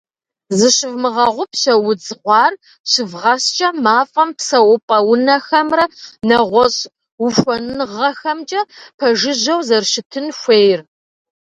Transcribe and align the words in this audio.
Зыщывмыгъэгъупщэ, 0.57 1.73
удз 1.87 2.07
гъуар 2.21 2.53
щывгъэскӏэ 2.89 3.69
мафӏэм 3.83 4.29
псэупӏэ 4.37 4.97
унэхэмрэ 5.11 5.85
нэгъуэщӏ 6.27 6.81
ухуэныгъэхэмкӏэ 7.25 8.61
пэжыжьэу 8.97 9.59
зэрыщытын 9.67 10.27
хуейр. 10.39 10.79